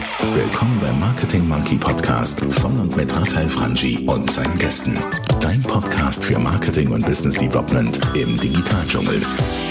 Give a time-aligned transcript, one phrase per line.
[0.00, 4.98] Willkommen beim Marketing Monkey Podcast von und mit Raphael Frangi und seinen Gästen.
[5.42, 9.20] Dein Podcast für Marketing und Business Development im Digitaldschungel.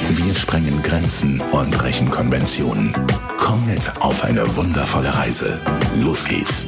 [0.09, 2.93] Wir sprengen Grenzen und brechen Konventionen.
[3.39, 5.59] Komm mit auf eine wundervolle Reise.
[5.97, 6.65] Los geht's.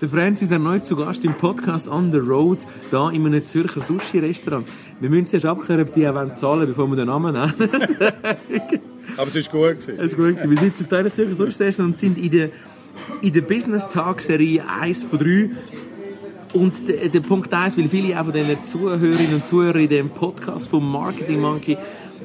[0.00, 2.58] Der Francis erneut zu Gast im Podcast On the Road,
[2.90, 4.66] da in einem Zürcher Sushi-Restaurant.
[4.98, 8.80] Wir müssen zuerst abklären, ob die auch zahlen bevor wir den Namen nennen.
[9.18, 9.94] Aber es ist gut gewesen.
[9.98, 10.50] Es ist gut gewesen.
[10.50, 12.50] Wir sitzen in Zürcher Sushi-Restaurant und sind in der,
[13.20, 15.50] in der Business-Tag-Serie 1 von 3.
[16.52, 20.10] Und der, der Punkt 1, weil viele auch von den Zuhörerinnen und Zuhörern in dem
[20.10, 21.76] Podcast vom Marketing Monkey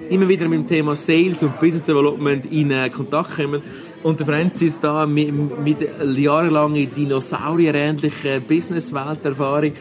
[0.10, 3.64] immer wieder mit dem Thema Sales und Business Development in äh, Kontakt kommen.
[4.04, 5.34] Und der Francis da mit,
[5.64, 5.78] mit
[6.16, 9.72] jahrelanger dinosaurierähnlicher Business-Welterfahrung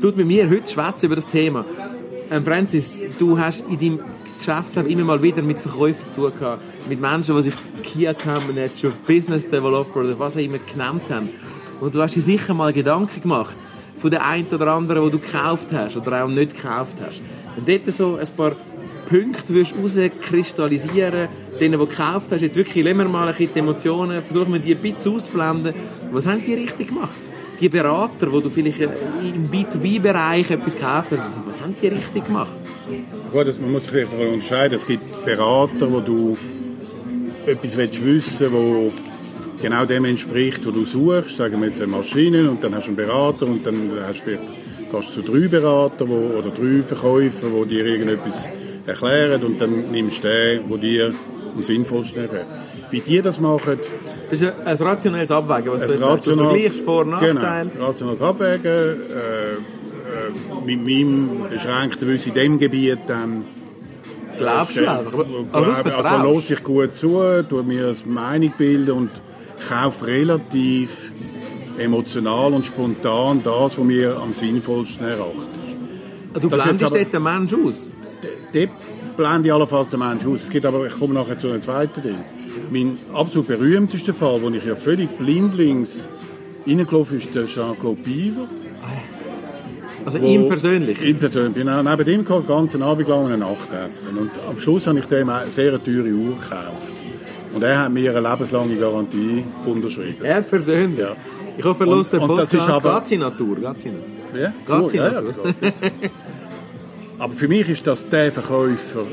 [0.00, 1.66] tut mit mir heute über das Thema.
[2.30, 4.00] Ähm, Francis, du hast in deinem
[4.38, 8.46] Geschäftsleben immer mal wieder mit Verkäufern zu tun gehabt, mit Menschen, die sich Key Account
[8.46, 11.30] Manager, Business Developer oder was auch immer genannt haben.
[11.80, 13.56] Und du hast dir sicher mal Gedanken gemacht
[13.98, 17.20] von der einen oder anderen, wo du gekauft hast oder auch nicht gekauft hast.
[17.56, 18.52] Und dort so ein paar
[19.08, 21.28] Punkte wirst rauskristallisieren,
[21.60, 24.60] denen, die gekauft hast, jetzt wirklich, lassen wir mal ein bisschen die Emotionen, versuchen wir
[24.60, 25.74] die ein bisschen auszublenden.
[26.10, 27.12] Was haben die richtig gemacht?
[27.60, 32.50] Die Berater, wo du vielleicht im B2B-Bereich etwas gekauft hast, was haben die richtig gemacht?
[33.32, 34.76] Gut, man muss sich unterscheiden.
[34.76, 36.36] Es gibt Berater, wo du
[37.46, 38.92] etwas willst wissen wo
[39.60, 41.36] genau dem entspricht, was du suchst.
[41.36, 44.24] Sagen wir jetzt eine Maschine und dann hast du einen Berater und dann hast du
[44.24, 44.48] vielleicht,
[44.92, 48.48] gehst du zu drei Beratern wo, oder drei Verkäufer, die dir irgendetwas
[48.86, 51.14] erklären und dann nimmst du den, der dir
[51.56, 52.46] am sinnvollsten erklärt.
[52.90, 53.78] Wie die das machen...
[54.30, 56.26] Das ist ein rationelles Abwägen, was ein du jetzt sagst.
[56.26, 57.70] Du vergleichst Vor- und Nachteile.
[57.70, 58.64] Genau, rationales Abwägen.
[58.64, 59.33] Äh,
[60.64, 63.44] mit meinem beschränkten Wissen in diesem Gebiet dann...
[64.36, 65.12] Glaubst du einfach?
[65.52, 69.10] Aber glaube, also höre ich gut zu, tue mir eine Meinung bilden und
[69.68, 71.12] kaufe relativ
[71.78, 75.48] emotional und spontan das, was mir am sinnvollsten erachtet.
[76.40, 77.88] Du blendest dort den Mensch aus?
[78.52, 78.70] Dort
[79.16, 80.42] blende ich allenfalls den Mensch aus.
[80.44, 82.24] Es gibt aber, ich komme nachher zu einem zweiten Ding.
[82.70, 86.08] Mein absolut berühmtester Fall, wo ich ja völlig blindlings
[86.66, 88.48] reingelaufen ist, der Jean-Claude Piver.
[90.04, 91.02] Also ihm persönlich?
[91.02, 91.56] Ihm persönlich.
[91.56, 94.16] Ich bin neben ihm den ganzen Abend lang eine Nacht essen.
[94.18, 96.92] Und am Schluss habe ich dem eine sehr teure Uhr gekauft.
[97.54, 100.24] Und er hat mir eine lebenslange Garantie unterschrieben.
[100.24, 100.98] Er persönlich?
[100.98, 101.16] Ja.
[101.56, 102.68] Ich hoffe, er Und- den und das Podcast.
[102.68, 103.56] ist aber- Geht Natur?
[103.56, 103.74] Geht?
[104.34, 105.22] Ja, Geht ja.
[107.18, 109.04] Aber für mich ist das der Verkäufer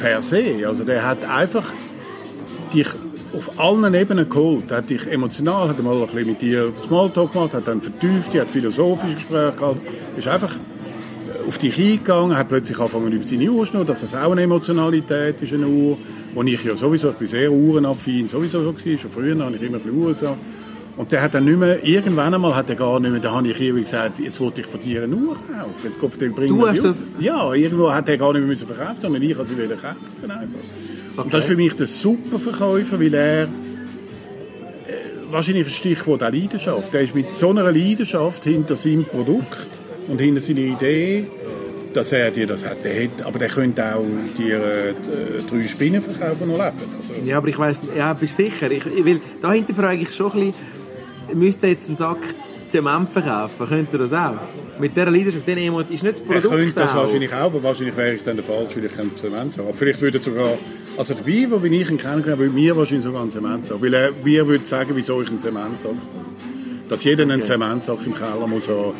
[0.00, 0.66] per se.
[0.66, 1.70] Also der hat einfach
[2.72, 2.86] dich
[3.32, 4.70] auf allen Ebenen geholt.
[4.70, 8.34] Er hat dich emotional, hat mal ein bisschen mit dir Smalltalk gemacht, hat dann vertieft,
[8.34, 9.80] hat philosophische Gespräche gehabt.
[10.16, 10.56] Ist einfach
[11.46, 15.40] auf dich eingegangen, hat plötzlich angefangen über seine Uhr zu dass das auch eine Emotionalität
[15.40, 15.96] ist, eine Uhr,
[16.34, 19.62] wo ich ja sowieso, ich bin sehr uhrenaffin, sowieso schon gewesen, schon früher habe ich
[19.62, 20.38] immer ein bisschen Uhren.
[20.98, 23.46] Und der hat dann nicht mehr, irgendwann einmal hat er gar nicht mehr, da habe
[23.46, 26.58] ich irgendwie gesagt, jetzt wollte ich von dir eine Uhr kaufen, jetzt kommt den bringen
[26.58, 27.04] Du hast das-.
[27.20, 30.28] Ja, irgendwo hat er gar nicht mehr müssen verkaufen, sondern ich habe sie wieder kaufen
[30.28, 31.22] einfach.
[31.24, 33.46] Und das ist für mich der super Verkäufer, weil er äh,
[35.30, 36.92] wahrscheinlich ein Stichwort auch Leidenschaft.
[36.92, 39.68] Der ist mit so einer Leidenschaft hinter seinem Produkt
[40.08, 41.28] und hinter seiner Idee,
[41.94, 42.84] dass er dir das hat.
[42.84, 44.04] Der hat aber der könnte auch
[44.36, 44.94] dir äh,
[45.48, 46.60] drei Spinnen verkaufen und leben.
[46.60, 48.68] Also, Ja, aber ich weiss, ja, bist sicher?
[48.70, 50.77] Ich, ich will, dahinter frage ich schon ein bisschen,
[51.34, 52.18] müsste er jetzt einen Sack
[52.68, 53.66] Zement verkaufen?
[53.66, 54.34] Könnte er das auch?
[54.78, 56.96] Mit dieser Leidenschaft, den Emotion, ist nicht das Produkt könnte das auch?
[57.02, 59.72] wahrscheinlich auch, aber wahrscheinlich wäre ich dann der Falsche, weil ich kein Zement habe.
[59.74, 60.58] Vielleicht würde sogar,
[60.96, 63.82] also der Biber, wie ich ihn kennengelernt habe, würde mir wahrscheinlich sogar einen Zement sagen.
[63.82, 66.88] Weil er mir würde sagen, wieso ich einen Zementsack brauche.
[66.88, 68.92] Dass jeder einen Zementsack im Keller muss haben.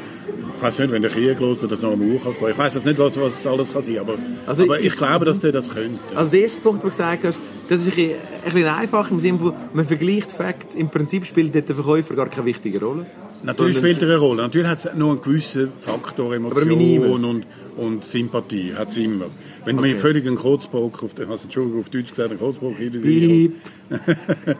[0.56, 2.32] Ich weiß nicht, wenn der Krieg los wird, das noch am Uhr kann.
[2.50, 4.14] Ich weiß jetzt nicht, was, was alles kann sein, aber,
[4.46, 5.98] Also aber ich, ich- glaube, dass der das könnte.
[6.14, 8.10] Also der erste Punkt, den du gesagt hast, das ist ein bisschen,
[8.46, 10.74] ein bisschen einfach im Sinne von, man vergleicht Facts.
[10.74, 13.06] Im Prinzip spielt der Verkäufer gar keine wichtige Rolle.
[13.42, 14.42] Natürlich spielt er eine Rolle.
[14.42, 17.46] Natürlich hat es nur einen gewissen Faktor Emotion und,
[17.76, 18.74] und Sympathie.
[18.76, 19.26] Hat's immer.
[19.64, 19.92] Wenn Okay.
[19.92, 23.54] man völlig einen Kurzbock, auf, also Entschuldigung, auf Deutsch gesagt, einen Kurzbock hinter Piep.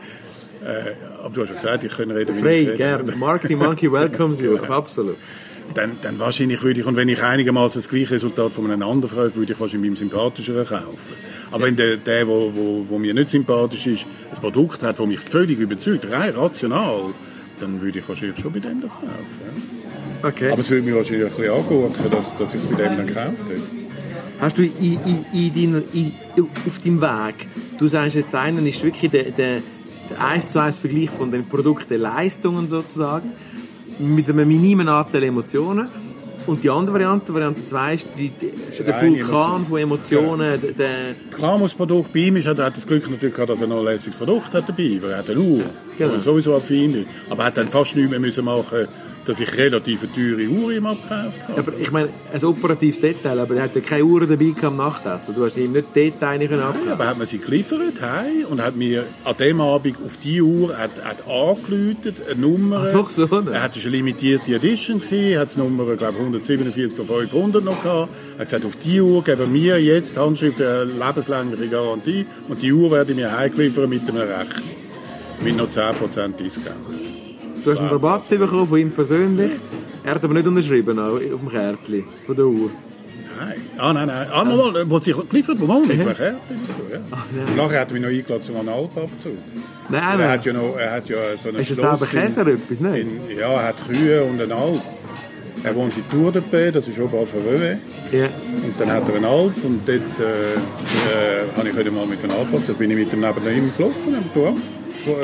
[0.60, 3.14] Äh, aber du hast ja gesagt, ich kann reden, wie Frei, ich rede.
[3.16, 4.56] Marketing Monkey welcomes you.
[4.56, 5.16] Absolut.
[5.74, 9.16] Dann, dann wahrscheinlich würde ich, und wenn ich einigermaßen das gleiche Resultat von einem anderen
[9.16, 11.14] kaufe, würde ich wahrscheinlich beim sympathischeren kaufen.
[11.50, 15.06] Aber wenn der, der wo, wo, wo mir nicht sympathisch ist, ein Produkt hat, das
[15.06, 17.14] mich völlig überzeugt, rein rational,
[17.60, 19.06] dann würde ich wahrscheinlich schon bei dem das kaufen.
[20.22, 20.28] Ja.
[20.28, 20.50] Okay.
[20.50, 23.06] Aber es würde mich wahrscheinlich ein bisschen angucken, dass, dass ich es bei dem dann
[23.06, 23.62] gekauft hätte.
[24.40, 26.14] Hast du in, in, in in,
[26.66, 27.46] auf deinem Weg,
[27.78, 29.62] du sagst jetzt, einer ist wirklich der, der,
[30.10, 33.32] der 1 zu 1 Vergleich von den Produkten, Leistungen sozusagen,
[33.98, 35.88] mit einem minimalen Anteil Emotionen.
[36.46, 40.58] Und die andere Variante, Variante 2, ist die, die, der Vulkan von Emotionen.
[40.58, 40.88] Der, der,
[41.30, 43.66] Klar muss das Produkt bei ihm ist, er hat das Glück natürlich gehabt, dass er
[43.66, 45.62] noch ein lässiges Produkt hat dabei, weil er hat eine Uhr,
[45.98, 46.18] Genau.
[46.18, 47.06] sowieso affin ist.
[47.28, 48.88] Aber er hat dann fast nichts mehr müssen machen,
[49.28, 51.58] dass ich relativ teure Uhr ihm abgekauft habe.
[51.60, 55.34] aber ich meine, ein operatives Detail, aber er hat ja keine Uhr dabei am Nachtessen.
[55.34, 56.90] Du hast ihm nicht Detail nicht Ja, abgeben.
[56.92, 60.76] aber hat man sie geliefert heim und hat mir an dem Abend auf die Uhr
[60.76, 62.86] hat, hat angeläutet, eine Nummer.
[62.88, 63.50] Ach, doch so, ne?
[63.52, 68.08] Er hat eine limitierte Edition gewesen, hat die Nummer, glaube 147 von 500 noch gehabt.
[68.36, 72.72] Er hat gesagt, auf die Uhr geben wir jetzt Handschrift eine lebenslängliche Garantie und die
[72.72, 74.70] Uhr werde ich mir heimliefern mit einer Rechnung.
[75.42, 77.17] Mit noch 10% Discount.
[77.64, 79.52] Du hast einen Rabatt bekommen von ihm persönlich.
[80.04, 82.70] Er hat aber nicht unterschrieben auch, auf dem Kärtchen von der Uhr.
[83.38, 83.54] Nein.
[83.76, 84.26] Ah, nein, nein.
[84.32, 86.98] Ah, nochmal, wo sie geliefert wurde, mit einem Kärtchen und so, ja.
[87.10, 87.46] nein.
[87.46, 89.32] Und nachher hat er mich noch eingeladen zum Analpabzug.
[89.90, 90.30] Nein, Er nein.
[90.30, 92.98] hat ja noch, er hat ja so eine Ist das selber Käse etwas, ne?
[93.00, 94.82] In, ja, er hat Kühe und einen Alp.
[95.64, 97.76] Er wohnt in Tour de Paix, das ist oberhalb von Vevey.
[98.12, 98.26] Ja.
[98.26, 102.22] Und dann hat er einen Alp und dort äh, äh, habe ich heute mal mit
[102.22, 104.56] dem Alp da bin ich mit dem neben ihm gelaufen am Turm.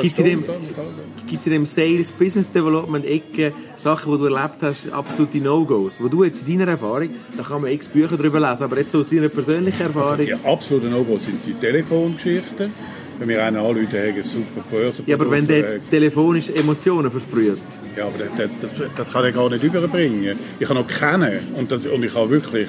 [0.01, 5.97] Gibt es in dem Sales Business Development Ecke Sachen, die du erlebt hast, absolute No-Gos?
[5.99, 8.91] Wo du jetzt in deiner Erfahrung, da kann man x Bücher drüber lesen, aber jetzt
[8.91, 10.25] so aus deiner persönlichen Erfahrung.
[10.25, 12.71] Die absoluten No-Go sind die Telefongeschichten.
[13.17, 15.03] Wenn wir einen anrufen, haben super Börse.
[15.05, 17.57] ja, aber wenn der jetzt telefonisch Emotionen versprüht.
[17.95, 20.37] Ja, aber das, das, das kann er gar nicht überbringen.
[20.59, 22.67] Ich habe noch kennen und, das, und ich habe wirklich,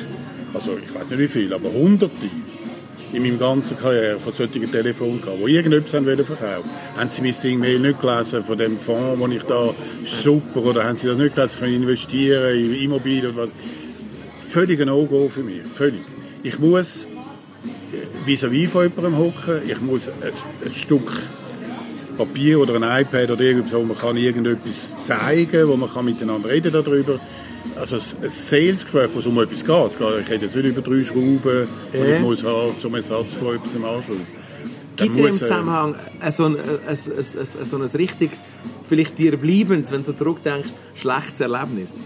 [0.55, 2.29] also ich weiß nicht wie viel, aber hunderte
[3.13, 6.27] in meiner ganzen Karriere von solchen Telefonen gehabt, die irgendetwas haben wollen.
[6.97, 9.75] Haben sie mein Ding Mail nicht gelesen von dem Fonds, den ich da,
[10.05, 13.49] super, oder haben sie das nicht gelesen, ich kann investieren in Immobilien oder was.
[14.49, 16.03] Völlig ein No-Go für mich, völlig.
[16.43, 17.07] Ich muss
[18.25, 20.33] vis-à-vis von jemandem hocken, ich muss ein,
[20.65, 21.11] ein Stück
[22.17, 26.49] Papier oder ein iPad oder irgendwas, wo man kann irgendetwas zeigen, wo man kann miteinander
[26.49, 27.19] reden darüber.
[27.79, 30.01] Also ein Salesgespräch, wo es um etwas geht.
[30.23, 32.17] Ich rede jetzt nicht über drei Schrauben, die Ja.
[32.17, 34.19] ich muss haben, zum Ersatz von etwas im Anschluss.
[34.97, 38.45] Gibt es in dem Zusammenhang äh, so, ein, äh, ein, so ein richtiges,
[38.89, 42.01] vielleicht dir bleibendes, wenn du so zurückdenkst, schlechtes Erlebnis?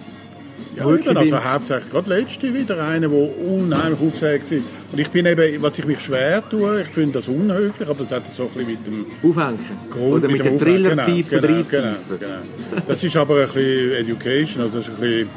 [0.80, 4.58] Ja, wirklich also hauptsächlich gerade letzte wieder einer, der unheimlich aufsägt war.
[4.92, 8.12] Und ich bin eben, was ich mich schwer tue, ich finde das unhöflich, aber das
[8.12, 9.58] hat so ein bisschen mit dem Aufhängen?
[9.90, 10.60] Grund, Oder mit, dem der Aufwand.
[10.60, 12.82] Trillerpfeife genau, genau, genau, genau.
[12.86, 15.28] Das ist aber ein bisschen Education, also das ist ein bisschen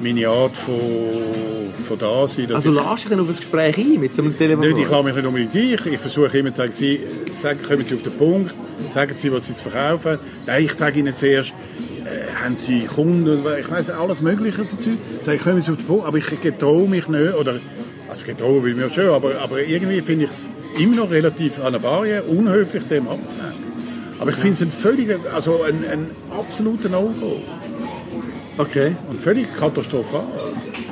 [0.00, 0.80] meine Art von,
[1.86, 2.52] von da sein.
[2.52, 4.66] Also ich, lass dich dann auf ein Gespräch ein mit so einem Telefon?
[4.66, 5.60] nicht, ich lasse mich nicht unbedingt ein.
[5.60, 7.00] Ich, ich versuche immer zu sagen, Sie,
[7.34, 8.54] sagen, kommen Sie auf den Punkt,
[8.90, 10.18] sagen Sie, was Sie zu verkaufen.
[10.46, 11.54] Nein, ich sage Ihnen zuerst,
[12.42, 14.78] haben Sie Kunden, ich weiß alles Mögliche von.
[15.22, 17.60] Sage ich, kommen Sie auf den Punkt, aber ich getraue mich nicht, oder,
[18.08, 20.48] also getraue will mir schon, aber, aber irgendwie finde ich es
[20.78, 23.70] immer noch relativ an der Barriere unhöflich, dem abzuhängen.
[24.18, 27.40] Aber ich finde es ein völliger, also ein, ein absoluter No-Go.
[28.58, 28.94] Okay.
[29.08, 30.24] Und völlig katastrophal.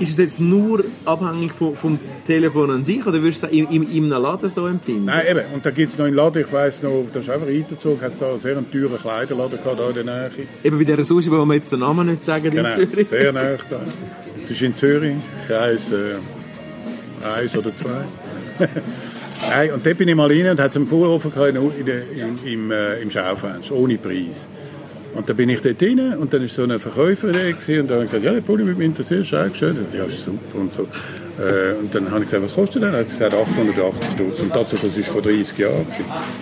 [0.00, 3.66] Ist es jetzt nur abhängig vom, vom Telefon an sich oder würdest du es in,
[3.68, 5.06] in, in einem Laden so empfinden?
[5.06, 5.40] Nein, eben.
[5.54, 8.12] Und da gibt es noch einen Laden, ich weiss noch, da ist einfach reingezogen, hat
[8.12, 10.30] es da einen sehr teuren Kleiderladen gehabt, da in der Nähe.
[10.62, 13.08] Eben bei dieser Sushi, wo wir jetzt den Namen nicht sagen Genau, in Zürich.
[13.08, 13.80] sehr nah da.
[14.42, 15.16] Es ist in Zürich,
[15.46, 16.14] Kreis äh,
[17.26, 18.04] eins oder zwei.
[19.50, 21.86] Nein, und dort bin ich mal rein und hat es einen Pullover gehabt in, in,
[21.86, 24.46] im, im, äh, im Schaufenster, ohne Preis.
[25.14, 28.04] Und dann bin ich dort rein und dann war so eine Verkäuferin und dann habe
[28.04, 29.76] ich gesagt, ja, der Pulli würde mich interessieren, ist auch schön.
[29.92, 30.82] Ja, ist super und so.
[31.42, 32.92] Äh, und dann habe ich gesagt, was kostet der?
[32.92, 34.40] Dann hat gesagt, 880 Stutz.
[34.40, 35.86] Und dazu, das ist vor 30 Jahren.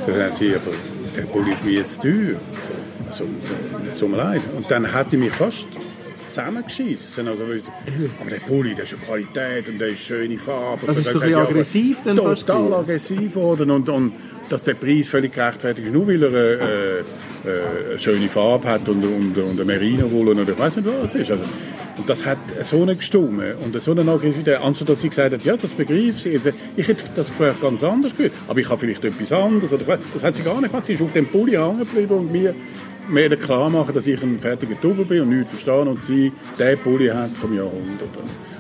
[0.07, 0.73] Dann haben sie, aber
[1.17, 2.41] der Pulli ist mir jetzt teuer.
[3.07, 4.43] Also, äh, es tut mir leid.
[4.57, 5.67] Und dann hat ich mich fast
[6.31, 7.29] zusammengeschissen.
[7.29, 7.45] Also,
[8.21, 10.89] aber der Pulli, der ist eine Qualität und der ist schöne Farbe.
[10.89, 14.13] Also ist dann ein gesagt, aggressiv dann Total aggressiv geworden und, und
[14.49, 17.05] dass der Preis völlig gerechtfertigt ist, nur weil er äh,
[17.47, 21.15] äh, eine schöne Farbe hat und, und, und eine Merino-Wolle oder ich weiß nicht, was
[21.15, 21.31] es ist.
[21.31, 21.45] Also,
[21.99, 25.43] und das hat so eine Gestumme und so eine Aggressivität, anstatt dass sie gesagt hat,
[25.45, 26.31] ja, das begreift sie.
[26.31, 29.73] Jetzt, Ich hätte das Gespräch ganz anders geführt, aber ich habe vielleicht etwas anderes.
[29.73, 30.87] Oder, das hat sie gar nicht gemacht.
[30.87, 32.55] Sie ist auf dem Pulli hängen geblieben und mir
[33.09, 36.79] mir klar machen, dass ich ein fertiger Double bin und nichts verstehe und sie den
[36.79, 38.09] Pulli hat vom Jahrhundert.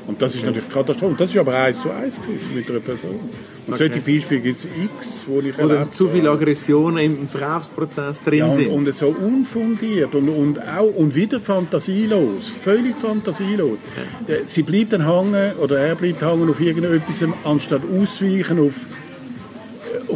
[0.06, 1.10] Und das ist natürlich Katastrophe.
[1.12, 2.20] Und das ist aber eins zu eins
[2.54, 3.18] mit einer Person.
[3.66, 6.30] Und solche Beispiele gibt es x, wo ich Oder erlebt zu viele.
[6.30, 8.68] Aggressionen im Verkaufsprozess drin Ja, und, sind.
[8.70, 13.78] und so unfundiert und, und auch und wieder fantasielos, völlig fantasielos.
[14.28, 18.74] Der- Sie bleibt dann hängen oder er bleibt hängen auf irgendetwas, anstatt ausweichen auf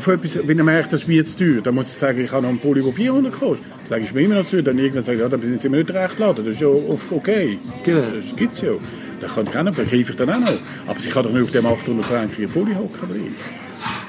[0.00, 2.32] auf etwas, wenn er merkt, das ist mir jetzt teuer, dann muss ich sagen, ich
[2.32, 3.66] habe noch einen Pulli, der 400 kostet.
[3.66, 5.68] Dann sage ich mir immer noch zu, dann irgendwann sage ich, ja, dann sind sie
[5.68, 7.58] mir nicht recht laden, das ist ja okay.
[7.84, 8.00] Genau.
[8.16, 8.72] Das gibt's ja.
[9.20, 10.48] Da kann ich auch noch, da greife ich dann auch noch.
[10.86, 13.36] Aber sie kann doch nicht auf dem 800 Franken Pulli hocken bleiben.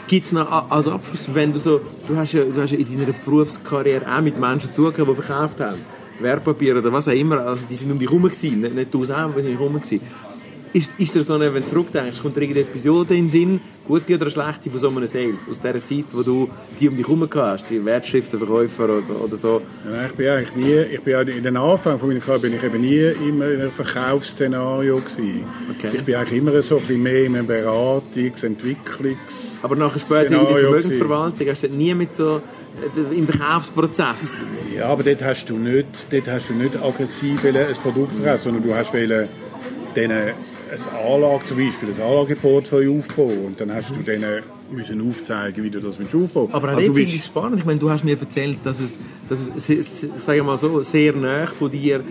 [0.07, 2.99] Gibt es noch als Abschluss, wenn du so, du hast ja, du hast ja in
[2.99, 5.79] deiner Berufskarriere auch mit Menschen zugehört, die verkauft haben,
[6.21, 9.03] Wertpapier oder was auch immer, also die sind um dich herum gewesen, nicht, nicht du
[9.03, 10.01] selber, die sind herum gewesen.
[10.73, 13.59] Ist, ist dir so eine, wenn du zurückdenkst, kommt dir irgendeine Episode in den Sinn,
[13.85, 16.49] gute oder schlechte von so einem Sales, aus der Zeit, wo du
[16.79, 19.61] die um dich herum hast, die Wertschriftenverkäufer oder, oder so?
[19.83, 22.63] Ja, ich bin eigentlich nie, ich bin in den Anfang von meiner Karriere bin ich
[22.63, 25.45] eben nie immer in einem Verkaufsszenario gewesen.
[25.77, 25.89] Okay.
[25.93, 30.27] Ich bin eigentlich immer so ein bisschen mehr in einem Beratungs-, Entwicklungs- Aber nachher später
[30.27, 34.37] in der Szenario Vermögensverwaltung hast du nie mit so äh, im Verkaufsprozess.
[34.73, 38.63] Ja, aber dort hast du nicht, dort hast du nicht aggressiv ein Produkt verkaufen, sondern
[38.63, 39.27] du hast wollen
[39.97, 40.29] denen
[40.71, 45.69] ein Anlage, zum Beispiel ein Anlageportfolio aufbauen und dann hast du denen müssen aufzeigen, wie
[45.69, 47.59] du das willst aufbauen Aber auch also, du finde ich spannend.
[47.59, 48.97] Ich meine, du hast mir erzählt, dass es,
[49.27, 52.03] dass es sagen mal so, sehr nah von dir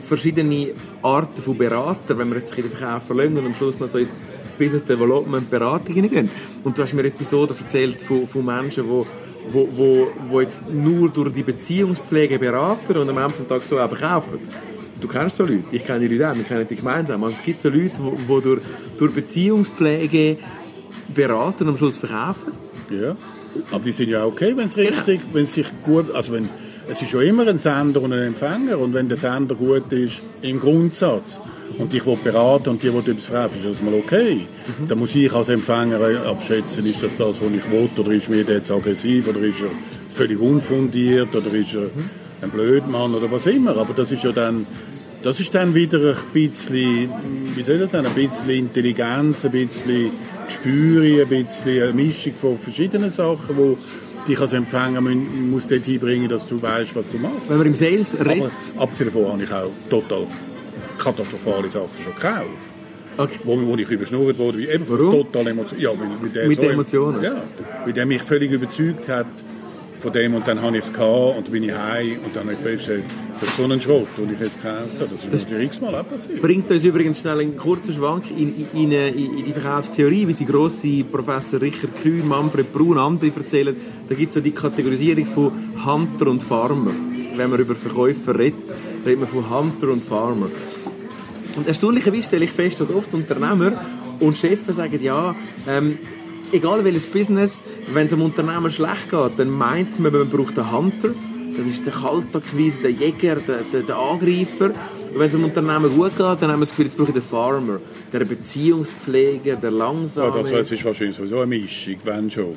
[0.00, 0.68] verschiedene
[1.02, 4.12] Arten von Beratern, wenn wir jetzt den Verkauf verlängern und am Schluss noch so ins
[4.58, 6.30] Business Development Beratung hineingehen.
[6.64, 9.06] Und du hast mir Episoden erzählt von, von Menschen, wo
[9.50, 13.80] wo, wo, wo jetzt nur durch die Beziehungspflege beraten und am Ende des Tages so
[13.80, 14.38] auch verkaufen.
[15.02, 17.24] Du kennst so Leute, ich kenne die Leute auch, wir kennen die gemeinsam.
[17.24, 18.62] Also es gibt so Leute, die durch,
[18.96, 20.38] durch Beziehungspflege
[21.12, 22.52] beraten und am Schluss verkaufen.
[22.88, 23.16] ja,
[23.72, 26.48] aber die sind ja okay, wenn es richtig, wenn es sich gut, also wenn,
[26.88, 30.22] es ist ja immer ein Sender und ein Empfänger und wenn der Sender gut ist,
[30.40, 31.40] im Grundsatz,
[31.78, 34.42] und ich will beraten und die will etwas fragen, ist das mal okay.
[34.86, 38.42] Dann muss ich als Empfänger abschätzen, ist das das, was ich will, oder ist mir
[38.42, 39.70] jetzt aggressiv, oder ist er
[40.10, 41.90] völlig unfundiert, oder ist er
[42.42, 43.76] ein Blödmann, oder was immer.
[43.76, 44.66] Aber das ist ja dann,
[45.22, 47.10] das ist dann wieder ein bisschen,
[47.54, 50.10] wie soll ich das sagen, ein bisschen Intelligenz, ein bisschen
[50.46, 53.78] Gespür, ein bisschen eine Mischung von verschiedenen Sachen, wo
[54.26, 57.42] dich als Empfänger muss dort hinbringen, dass du weißt, was du machst.
[57.48, 58.42] Wenn man im Sales redet,
[58.76, 60.26] Aber abgesehen davon habe ich auch total
[60.98, 62.46] katastrophale Sachen schon gekauft.
[63.16, 63.38] okay.
[63.44, 65.10] Wo, wo ich überschnurrt wurde, wie eben Warum?
[65.12, 65.82] total emotional.
[65.82, 67.22] Ja, weil, weil der Mit so, den Emotionen?
[67.22, 67.42] Ja,
[67.84, 69.26] weil der mich völlig überzeugt hat
[70.02, 72.54] von dem und dann habe ich es gehabt und bin ich heim und dann habe
[72.54, 73.04] ich festgestellt,
[73.40, 75.10] das ist so ein Schrott, den ich jetzt gekauft habe.
[75.10, 76.42] Das ist mir natürlich x-mal auch passiert.
[76.42, 80.32] bringt uns übrigens schnell einen kurzen Schwank in, in, in, in in die Verkaufstheorie, wie
[80.32, 83.76] sie grosse Professor Richard Kühn, Manfred Brun, andere erzählen.
[84.08, 85.52] Da gibt es so die Kategorisierung von
[85.84, 86.92] Hunter und Farmer.
[87.36, 88.58] Wenn man über Verkäufer redet,
[89.06, 90.48] redet man von Hunter und Farmer.
[91.56, 93.84] Und erstaunlicherweise stelle ich fest, dass oft Unternehmer
[94.20, 95.34] und Chefs sagen, ja,
[95.68, 95.98] ähm,
[96.52, 100.70] egal welches Business, wenn es einem Unternehmen schlecht geht, dann meint man, man braucht einen
[100.72, 101.10] Hunter.
[101.56, 104.66] Das ist der Kaltakquise, der Jäger, der, der, der Angreifer.
[105.12, 107.14] Und wenn es einem Unternehmen gut geht, dann haben wir das Gefühl, jetzt brauche ich
[107.14, 107.78] den Farmer,
[108.12, 110.42] der Beziehungspfleger, der Ja, langsame.
[110.50, 112.56] das ist wahrscheinlich sowieso eine Mischung, wenn schon.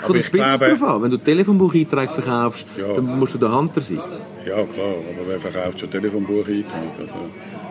[0.00, 1.02] Kommt das Business drauf an.
[1.02, 2.94] Wenn du Telefonbucheinträge verkaufst, Ja.
[2.94, 3.98] dann musst du der Hunter sein.
[4.46, 6.72] ja klar, aber wer verkauft schon Telefonbucheintrag?
[7.00, 7.14] Also,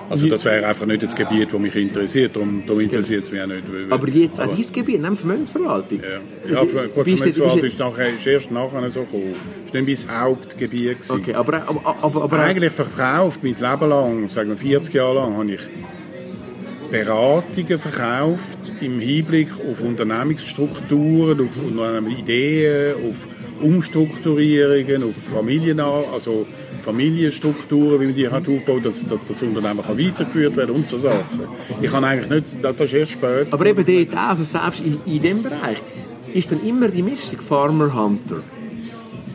[0.10, 3.42] also das wäre einfach nicht das Gebiet, das mich interessiert, darum, darum interessiert es mich
[3.42, 3.64] auch nicht.
[3.90, 6.00] Aber jetzt auch dein Gebiet, nimm Vermögensverwaltung.
[6.00, 9.36] Ja, ja Vermögensverwaltung ist, nachher, ist erst nachher so gekommen.
[9.66, 11.02] Das war nicht mein Hauptgebiet.
[11.02, 11.12] gewesen.
[11.12, 15.38] Okay, aber, aber, aber, aber Eigentlich verkauft, mein Leben lang, sagen wir 40 Jahre lang,
[15.38, 15.62] habe ich
[16.90, 23.28] Beratungen verkauft im Hinblick auf Unternehmensstrukturen, auf auf Ideen, auf
[23.62, 26.46] Umstrukturierungen, auf Familien, also
[26.88, 30.98] Familienstrukturen, wie man die hat aufbaut, dass, dass das Unternehmen kann weitergeführt werden und so
[30.98, 31.42] Sachen.
[31.82, 33.48] Ich kann eigentlich nicht, das das ist erst später.
[33.52, 35.80] Aber eben dort auch, also selbst in, in dem Bereich,
[36.34, 38.38] ist dann immer die Mischung Farmer-Hunter.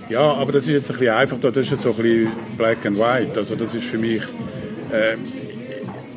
[0.09, 2.87] Ja, aber das ist jetzt ein bisschen einfach, das ist jetzt so ein bisschen black
[2.87, 3.39] and white.
[3.39, 4.23] Also das ist für mich,
[4.91, 5.17] äh,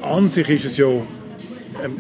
[0.02, 1.04] an sich ist es ja ähm,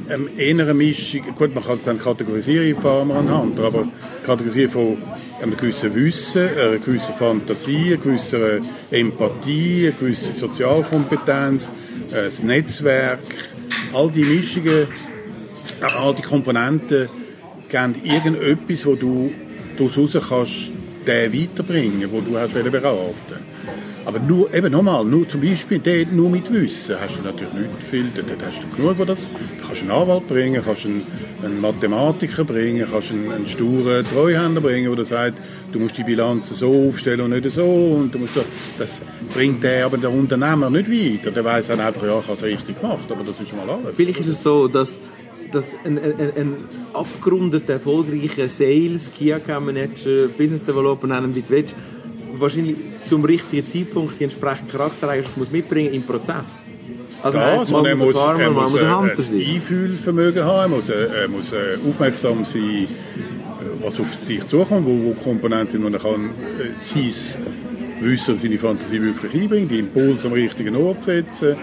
[0.10, 3.86] ähm, eher eine Mischung, gut, man kann es dann kategorisieren in Farmer und Hunter, aber
[4.25, 4.98] kategorisieren von
[5.42, 11.70] einem gewissen Wissen, einer gewissen Fantasie, einer gewissen Empathie, einer gewissen Sozialkompetenz,
[12.12, 13.20] äh, das Netzwerk,
[13.94, 14.88] all die Mischungen,
[15.82, 17.10] äh, all die Komponenten
[17.70, 19.32] geben irgendetwas, wo du
[19.77, 20.72] daraus raus kannst,
[21.08, 23.55] den weiterbringen, wo du hast beraten
[24.06, 27.84] aber nur, eben nochmal, nur zum Beispiel dort nur mit Wissen hast du natürlich nicht
[27.84, 31.02] viel, dort hast du genug, wo das, du kannst einen Anwalt bringen, kannst einen,
[31.44, 35.38] einen Mathematiker bringen, kannst einen, einen sturen Treuhänder bringen, der sagt,
[35.72, 37.66] du musst die Bilanzen so aufstellen und nicht so.
[37.66, 38.34] Und du musst,
[38.78, 42.38] das bringt der aber der Unternehmer nicht weiter, der weiß dann einfach, ja, ich habe
[42.38, 43.96] es richtig gemacht, aber das ist schon mal alles.
[43.96, 45.00] Vielleicht ist es so, dass,
[45.52, 46.54] dass ein, ein, ein
[46.94, 51.76] abgerundeter, erfolgreicher Sales, Key Account Manager, Business Developer, nennen wie du willst,
[52.39, 56.65] wahrscheinlich zum richtigen Zeitpunkt die entsprechenden Charaktereigenschaften muss mitbringen im Prozess.
[57.24, 59.39] Also Ja, heisst, so, man er muss muss, ein Farmer, er man muss, muss ein.
[59.39, 62.88] Einfühlvermögen haben, er muss, er muss äh, aufmerksam sein, äh,
[63.84, 66.25] was auf sich zukommt, wo, wo Komponenten sind, wo er kann
[66.60, 67.42] äh, sein
[68.01, 71.56] Wissen, seine Fantasie wirklich einbringen, die Impulse am richtigen Ort setzen,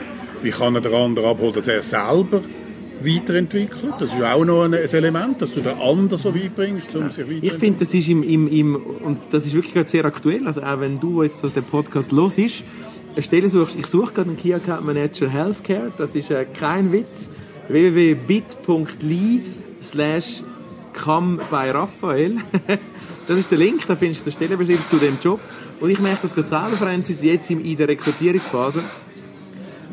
[0.43, 2.41] wie kann er den anderen abholen, dass er selber
[3.05, 3.95] weiterentwickelt.
[3.99, 7.11] Das ist ja auch noch ein, Element, dass du den anderen so weit bringst, um
[7.11, 7.61] sich Ich weiterzuentwickeln.
[7.61, 10.81] finde, das ist im, im, im, und das ist wirklich gerade sehr aktuell, also auch
[10.81, 12.65] wenn du jetzt den Podcast los ist,
[13.15, 16.93] eine Stelle suchst, ich suche gerade einen Key Account Manager Healthcare, das ist äh, kein
[16.93, 17.31] Witz,
[17.69, 19.43] www.bit.ly
[19.83, 20.43] slash
[20.93, 22.37] come bei Raphael.
[23.27, 25.41] das ist der Link, da findest du den Stellenbeschrieb zu dem Job.
[25.81, 28.83] Und ich merke das gerade selber, Francis, jetzt in der Rekrutierungsphase,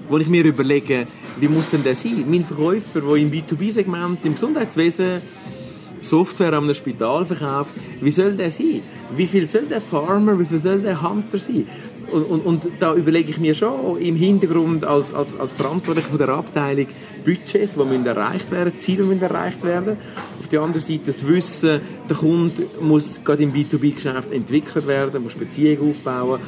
[0.10, 1.06] wo ich mir überlege,
[1.39, 2.25] wie muss denn der sein?
[2.28, 5.22] Mein Verkäufer, der im B2B-Segment, im Gesundheitswesen
[6.01, 8.82] Software einem Spital verkauft, wie soll der sein?
[9.16, 11.68] Wie viel soll der Farmer, wie viel soll der Hunter sein?
[12.12, 16.30] Und, und, und da überlege ich mir schon im Hintergrund als, als, als Verantwortlicher der
[16.30, 16.88] Abteilung
[17.24, 19.98] Budgets, die müssen erreicht werden, Ziele müssen erreicht werden.
[20.50, 21.79] Auf der anderen Seite das Wissen,
[22.10, 26.39] der Kunde muss gerade im B2B-Geschäft entwickelt werden, muss Beziehungen aufbauen.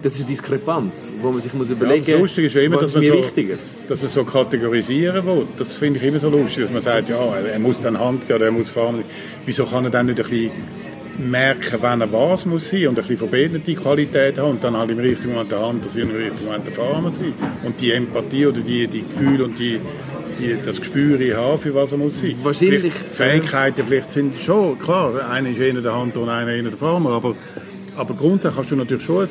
[0.00, 2.76] Das ist eine Diskrepanz, wo man sich muss überlegen ja, das Lustige ist ja immer,
[2.76, 3.56] dass ist man, so, wichtiger.
[3.88, 5.48] dass man so kategorisieren will.
[5.56, 8.44] Das finde ich immer so lustig, dass man sagt, ja, er muss dann Hand oder
[8.44, 9.02] er muss fahren.
[9.44, 10.52] Wieso kann er dann nicht ein bisschen
[11.18, 14.92] merken, wann er was muss sein und ein bisschen verbeterte Qualität haben und dann halt
[14.92, 17.32] im richtigen Moment der Hand sein und im richtigen Moment der Fahrer sein.
[17.64, 19.80] Und die Empathie oder die, die Gefühle und die,
[20.38, 22.34] die, das Gespür haben, für was er muss sein.
[22.42, 26.50] Wahrscheinlich, Vielleicht, die Fähigkeiten vielleicht sind schon, klar, einer ist eher der Hand und einer
[26.50, 27.34] eher der Farmer, aber,
[27.96, 29.28] aber grundsätzlich kannst du natürlich schon ein,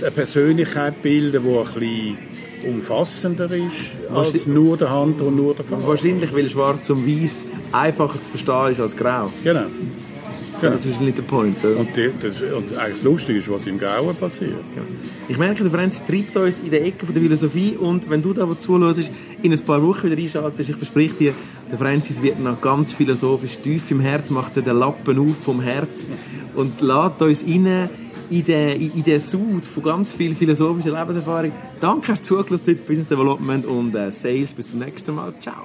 [0.00, 2.18] eine Persönlichkeit bilden, die ein bisschen
[2.74, 5.88] umfassender ist als nur der Hand und nur der Farmer.
[5.88, 9.32] Wahrscheinlich, weil schwarz und weiß einfacher zu verstehen ist als grau.
[9.42, 9.66] Genau.
[10.70, 11.64] Das ist nicht der Point.
[11.64, 11.80] Oder?
[11.80, 14.54] Und, die, das, und eigentlich das Lustige ist, was im Grauen passiert.
[15.28, 18.32] Ich merke, der Franz treibt uns in der Ecke von der Philosophie und wenn du
[18.32, 19.10] da wo zuhörst,
[19.42, 21.34] in ein paar Wochen wieder einschaltest, ich verspreche dir,
[21.70, 25.60] der Francis wird noch ganz philosophisch tief im Herz, macht er den Lappen auf vom
[25.60, 26.10] Herz
[26.54, 27.88] und lädt uns rein
[28.30, 31.52] in den, in den Sud von ganz viel philosophischer Lebenserfahrung.
[31.80, 34.54] Danke, hast du zugelassen heute Business Development und äh, Sales.
[34.54, 35.34] Bis zum nächsten Mal.
[35.40, 35.64] Ciao.